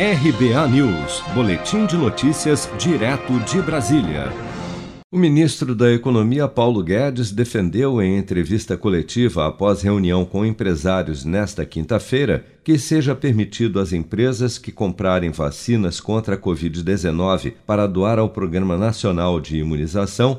[0.00, 4.32] RBA News, Boletim de Notícias, direto de Brasília.
[5.10, 11.66] O ministro da Economia, Paulo Guedes, defendeu em entrevista coletiva após reunião com empresários nesta
[11.66, 18.28] quinta-feira que seja permitido às empresas que comprarem vacinas contra a Covid-19 para doar ao
[18.28, 20.38] Programa Nacional de Imunização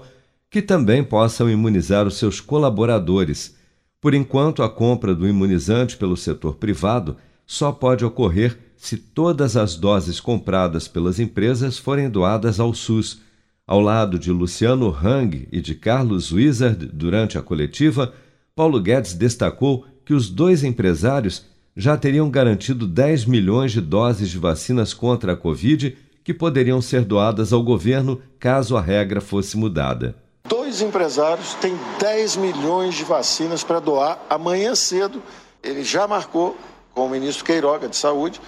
[0.50, 3.58] que também possam imunizar os seus colaboradores.
[4.00, 9.76] Por enquanto, a compra do imunizante pelo setor privado só pode ocorrer se todas as
[9.76, 13.20] doses compradas pelas empresas forem doadas ao SUS.
[13.68, 18.14] Ao lado de Luciano Hang e de Carlos Wizard durante a coletiva,
[18.56, 24.40] Paulo Guedes destacou que os dois empresários já teriam garantido 10 milhões de doses de
[24.40, 30.16] vacinas contra a Covid que poderiam ser doadas ao governo caso a regra fosse mudada.
[30.48, 35.22] Dois empresários têm 10 milhões de vacinas para doar amanhã cedo.
[35.62, 36.58] Ele já marcou
[36.94, 38.40] com o ministro Queiroga de Saúde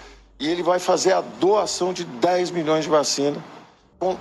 [0.41, 3.37] e ele vai fazer a doação de 10 milhões de vacina
[3.99, 4.17] com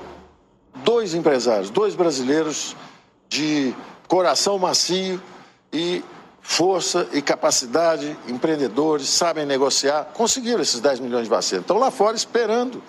[0.85, 2.77] dois empresários, dois brasileiros
[3.27, 3.75] de
[4.07, 5.21] coração macio
[5.73, 6.05] e
[6.43, 11.63] força e capacidade, empreendedores, sabem negociar, conseguiram esses 10 milhões de vacinas.
[11.63, 12.83] Estão lá fora esperando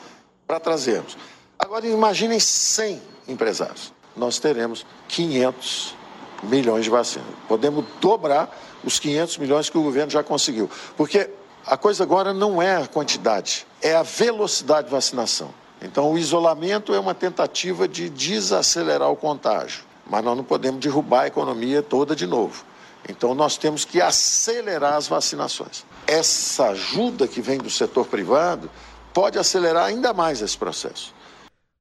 [0.45, 1.17] para trazermos.
[1.57, 3.93] Agora imaginem 100 empresários.
[4.13, 5.95] Nós teremos 500
[6.43, 7.29] milhões de vacinas.
[7.47, 10.69] Podemos dobrar os 500 milhões que o governo já conseguiu.
[10.97, 11.29] Porque
[11.65, 15.53] a coisa agora não é a quantidade, é a velocidade de vacinação.
[15.81, 21.21] Então, o isolamento é uma tentativa de desacelerar o contágio, mas nós não podemos derrubar
[21.21, 22.63] a economia toda de novo.
[23.09, 25.83] Então, nós temos que acelerar as vacinações.
[26.05, 28.69] Essa ajuda que vem do setor privado
[29.11, 31.13] pode acelerar ainda mais esse processo.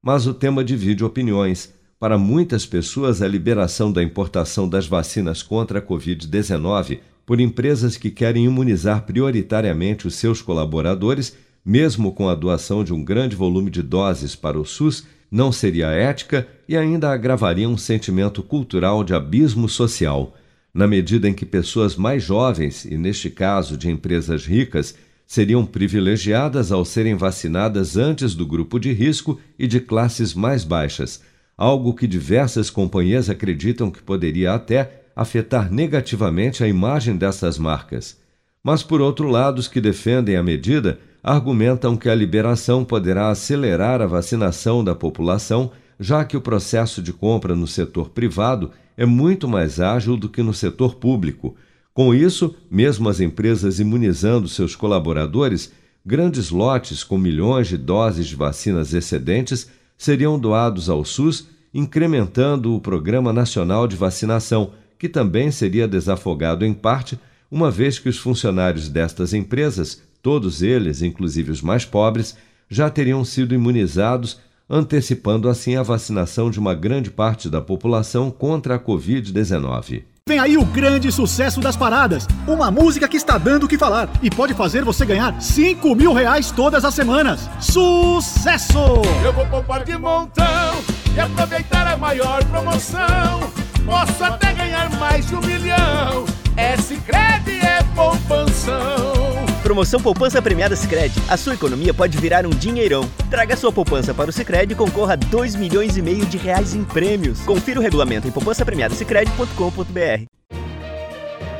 [0.03, 1.71] Mas o tema divide opiniões.
[1.99, 6.99] Para muitas pessoas, a liberação da importação das vacinas contra a Covid-19
[7.31, 13.01] por empresas que querem imunizar prioritariamente os seus colaboradores, mesmo com a doação de um
[13.01, 18.43] grande volume de doses para o SUS, não seria ética e ainda agravaria um sentimento
[18.43, 20.35] cultural de abismo social,
[20.73, 24.93] na medida em que pessoas mais jovens, e neste caso de empresas ricas,
[25.25, 31.21] seriam privilegiadas ao serem vacinadas antes do grupo de risco e de classes mais baixas,
[31.57, 38.17] algo que diversas companhias acreditam que poderia até afetar negativamente a imagem dessas marcas.
[38.63, 44.01] Mas, por outro lado, os que defendem a medida argumentam que a liberação poderá acelerar
[44.01, 49.47] a vacinação da população, já que o processo de compra no setor privado é muito
[49.47, 51.55] mais ágil do que no setor público.
[51.93, 55.71] Com isso, mesmo as empresas imunizando seus colaboradores,
[56.05, 62.81] grandes lotes com milhões de doses de vacinas excedentes seriam doados ao SUS, incrementando o
[62.81, 64.71] Programa Nacional de Vacinação,
[65.01, 67.19] que também seria desafogado em parte,
[67.49, 72.37] uma vez que os funcionários destas empresas, todos eles, inclusive os mais pobres,
[72.69, 74.39] já teriam sido imunizados,
[74.69, 80.03] antecipando assim a vacinação de uma grande parte da população contra a Covid-19.
[80.29, 82.27] Vem aí o grande sucesso das paradas.
[82.47, 86.13] Uma música que está dando o que falar e pode fazer você ganhar 5 mil
[86.13, 87.49] reais todas as semanas.
[87.59, 89.01] Sucesso!
[89.25, 90.75] Eu vou poupar de montão
[91.15, 93.60] e aproveitar a maior promoção.
[93.85, 96.25] Posso até ganhar mais de um milhão.
[96.55, 99.41] É Sicredi é poupanção.
[99.63, 101.19] Promoção Poupança Premiada Sicredi.
[101.29, 103.09] A sua economia pode virar um dinheirão.
[103.29, 106.75] Traga sua poupança para o Sicredi e concorra a 2 milhões e meio de reais
[106.75, 107.41] em prêmios.
[107.41, 110.25] Confira o regulamento em poupancapremiadasicredi.com.br.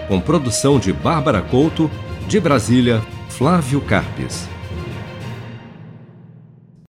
[0.07, 1.89] Com produção de Bárbara Couto,
[2.27, 4.47] de Brasília, Flávio Carpes.